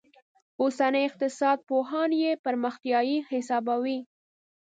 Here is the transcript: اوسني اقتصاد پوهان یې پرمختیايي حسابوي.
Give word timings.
اوسني 0.61 1.01
اقتصاد 1.09 1.57
پوهان 1.69 2.09
یې 2.21 2.31
پرمختیايي 2.45 3.17
حسابوي. 3.29 3.99